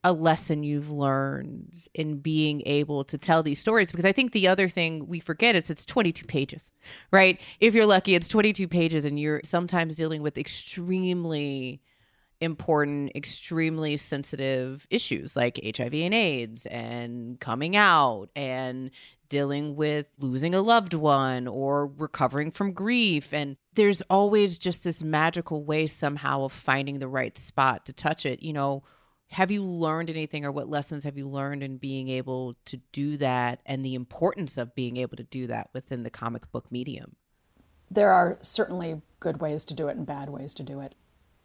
[0.03, 4.47] a lesson you've learned in being able to tell these stories because i think the
[4.47, 6.71] other thing we forget is it's 22 pages
[7.11, 11.81] right if you're lucky it's 22 pages and you're sometimes dealing with extremely
[12.41, 18.91] important extremely sensitive issues like hiv and aids and coming out and
[19.29, 25.03] dealing with losing a loved one or recovering from grief and there's always just this
[25.03, 28.83] magical way somehow of finding the right spot to touch it you know
[29.31, 33.15] have you learned anything or what lessons have you learned in being able to do
[33.17, 37.15] that and the importance of being able to do that within the comic book medium?
[37.89, 40.95] There are certainly good ways to do it and bad ways to do it.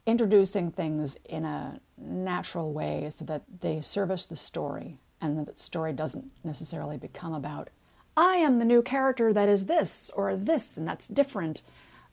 [0.07, 5.59] Introducing things in a natural way so that they service the story and that the
[5.61, 7.69] story doesn't necessarily become about,
[8.15, 11.61] I am the new character that is this or this and that's different.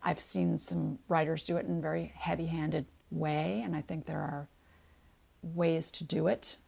[0.03, 4.07] I've seen some writers do it in a very heavy handed way, and I think
[4.07, 4.49] there are
[5.43, 6.59] ways to do it.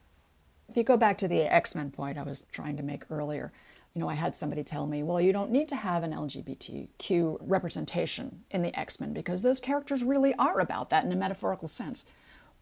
[0.68, 3.52] If you go back to the X Men point I was trying to make earlier,
[3.96, 7.38] you know, I had somebody tell me, well, you don't need to have an LGBTQ
[7.40, 11.66] representation in the X Men because those characters really are about that in a metaphorical
[11.66, 12.04] sense.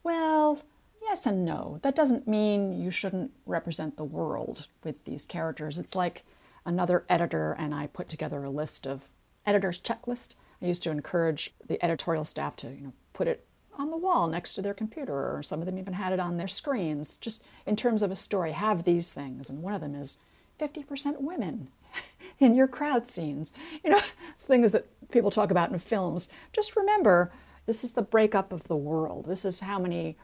[0.05, 0.63] Well,
[1.03, 1.81] yes and no.
[1.83, 5.77] That doesn't mean you shouldn't represent the world with these characters.
[5.77, 6.23] It's like
[6.65, 9.09] another editor and I put together a list of
[9.45, 10.37] editors' checklist.
[10.63, 13.45] I used to encourage the editorial staff to, you know, put it
[13.77, 16.37] on the wall next to their computer, or some of them even had it on
[16.37, 17.17] their screens.
[17.17, 19.51] Just in terms of a story, have these things.
[19.51, 20.17] And one of them is
[20.61, 21.69] 50% women
[22.39, 23.53] in your crowd scenes.
[23.83, 24.01] You know,
[24.39, 26.29] things that people talk about in films.
[26.53, 27.33] Just remember,
[27.67, 29.27] this is the breakup of the world.
[29.27, 30.17] This is how many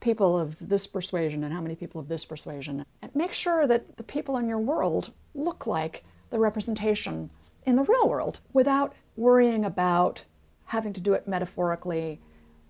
[0.00, 2.84] people of this persuasion and how many people of this persuasion.
[3.00, 7.30] And make sure that the people in your world look like the representation
[7.64, 10.24] in the real world without worrying about
[10.66, 12.20] having to do it metaphorically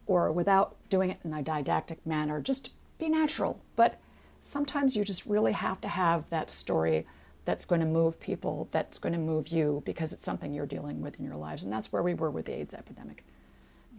[0.06, 2.40] or without doing it in a didactic manner.
[2.40, 3.60] Just be natural.
[3.76, 4.00] But
[4.44, 7.06] sometimes you just really have to have that story
[7.44, 11.00] that's going to move people, that's going to move you because it's something you're dealing
[11.00, 11.64] with in your lives.
[11.64, 13.24] And that's where we were with the AIDS epidemic.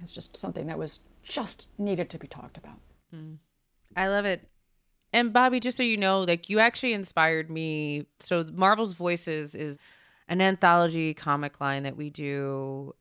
[0.02, 2.80] It's just something that was just needed to be talked about.
[3.14, 3.38] Mm.
[3.96, 4.48] I love it.
[5.14, 8.06] And Bobbie, just so you know, like you actually inspired me.
[8.20, 9.78] So Marvel's Voices is
[10.28, 12.94] an anthology comic line that we do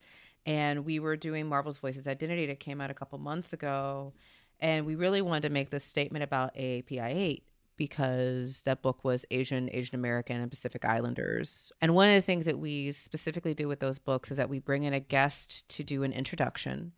[0.46, 4.12] and we were doing Marvel's Voices Identity that came out a couple months ago.
[4.60, 7.44] And we really wanted to make this statement about AAPI 8
[7.76, 11.72] because that book was Asian, Asian American, and Pacific Islanders.
[11.80, 14.58] And one of the things that we specifically do with those books is that we
[14.58, 16.92] bring in a guest to do an introduction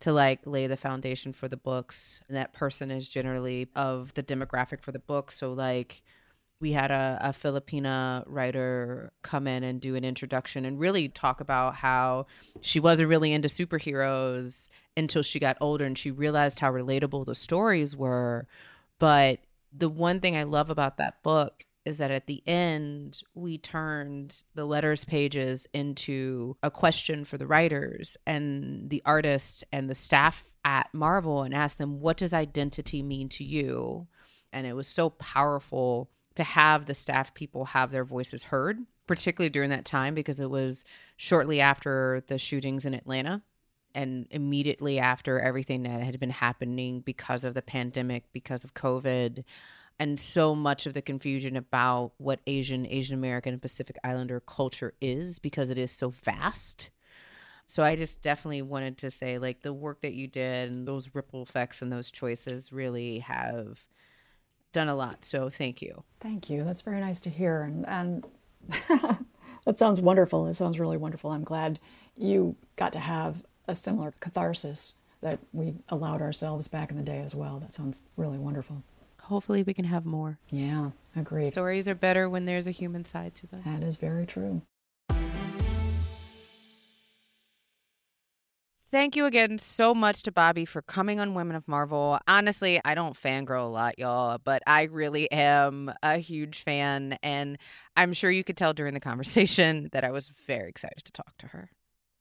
[0.00, 2.22] to like lay the foundation for the books.
[2.28, 5.30] And that person is generally of the demographic for the book.
[5.30, 6.02] So, like,
[6.60, 11.40] we had a, a Filipina writer come in and do an introduction and really talk
[11.40, 12.26] about how
[12.60, 14.68] she wasn't really into superheroes
[15.00, 18.46] until she got older and she realized how relatable the stories were.
[19.00, 19.40] But
[19.72, 24.42] the one thing I love about that book is that at the end, we turned
[24.54, 30.44] the letters pages into a question for the writers and the artists and the staff
[30.64, 34.06] at Marvel and asked them, What does identity mean to you?
[34.52, 39.50] And it was so powerful to have the staff people have their voices heard, particularly
[39.50, 40.84] during that time because it was
[41.16, 43.42] shortly after the shootings in Atlanta
[43.94, 49.44] and immediately after everything that had been happening because of the pandemic, because of COVID,
[49.98, 54.94] and so much of the confusion about what Asian, Asian American, and Pacific Islander culture
[55.00, 56.90] is because it is so vast.
[57.66, 61.14] So I just definitely wanted to say, like, the work that you did and those
[61.14, 63.86] ripple effects and those choices really have
[64.72, 65.24] done a lot.
[65.24, 66.02] So thank you.
[66.18, 66.64] Thank you.
[66.64, 67.62] That's very nice to hear.
[67.62, 68.26] And, and
[69.66, 70.46] that sounds wonderful.
[70.46, 71.30] It sounds really wonderful.
[71.30, 71.78] I'm glad
[72.16, 77.20] you got to have a similar catharsis that we allowed ourselves back in the day
[77.20, 77.58] as well.
[77.60, 78.82] That sounds really wonderful.
[79.22, 80.38] hopefully we can have more.
[80.50, 81.52] Yeah, agreed.
[81.52, 83.62] Stories are better when there's a human side to them.
[83.64, 84.62] That is very true.
[88.92, 92.18] Thank you again so much to Bobbie for coming on Women of Marvel.
[92.26, 97.16] Honestly, I don't fangirl a lot, y'all, but I really am a huge fan.
[97.22, 97.56] And
[97.96, 101.36] I'm sure you could tell during the conversation that I was very excited to talk
[101.38, 101.70] to her.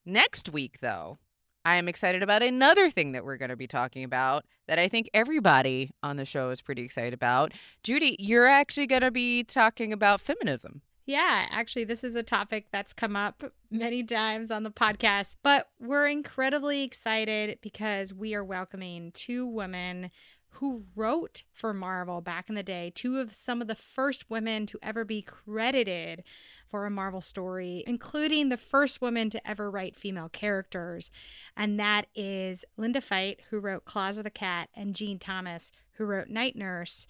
[0.05, 1.17] Next week, though,
[1.65, 4.87] I am excited about another thing that we're going to be talking about that I
[4.87, 7.53] think everybody on the show is pretty excited about.
[7.83, 10.81] Judy, you're actually going to be talking about feminism.
[11.05, 15.67] Yeah, actually, this is a topic that's come up many times on the podcast, but
[15.79, 20.11] we're incredibly excited because we are welcoming two women
[20.53, 24.65] who wrote for Marvel back in the day, two of some of the first women
[24.65, 26.23] to ever be credited
[26.67, 31.11] for a Marvel story, including the first woman to ever write female characters.
[31.55, 36.05] And that is Linda Fite, who wrote Claws of the Cat, and Jean Thomas, who
[36.05, 37.07] wrote Night Nurse.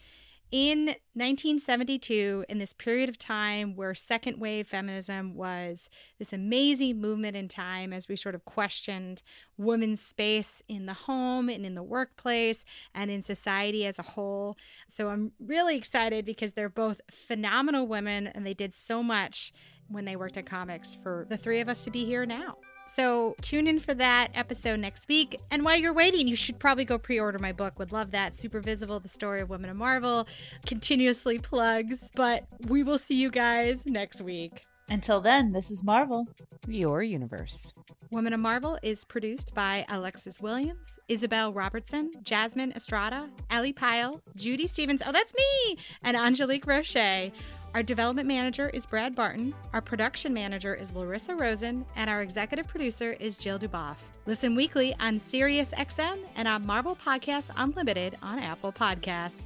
[0.51, 7.37] In 1972, in this period of time where second wave feminism was this amazing movement
[7.37, 9.21] in time as we sort of questioned
[9.57, 14.57] women's space in the home and in the workplace and in society as a whole.
[14.87, 19.53] So I'm really excited because they're both phenomenal women and they did so much
[19.87, 22.57] when they worked at comics for the three of us to be here now.
[22.89, 25.39] So tune in for that episode next week.
[25.51, 27.77] And while you're waiting, you should probably go pre order my book.
[27.77, 28.35] Would love that.
[28.35, 30.27] Super Visible, the story of Women of Marvel.
[30.65, 32.09] Continuously plugs.
[32.15, 34.63] But we will see you guys next week.
[34.89, 36.25] Until then, this is Marvel.
[36.67, 37.71] Your universe.
[38.11, 44.65] Women of Marvel is produced by Alexis Williams, Isabel Robertson, Jasmine Estrada, Ellie Pyle, Judy
[44.65, 47.31] Stevens, oh, that's me, and Angélique Roche.
[47.75, 52.67] Our development manager is Brad Barton, our production manager is Larissa Rosen, and our executive
[52.67, 53.97] producer is Jill Duboff.
[54.25, 59.43] Listen weekly on SiriusXM and on Marvel Podcasts Unlimited on Apple Podcasts.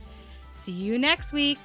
[0.51, 1.59] See you next week.